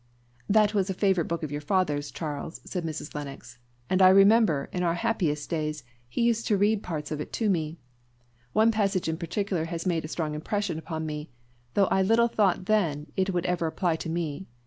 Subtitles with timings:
[0.49, 3.13] "That book was a favourite of your father's, Charles," said Mrs.
[3.13, 7.31] Lennox, "and I remember, in our happiest days, he used to read parts of it
[7.33, 7.77] to me.
[8.51, 11.29] One passage in particular made a strong impression upon me,
[11.75, 14.47] though I little thought then it would ever apply to me.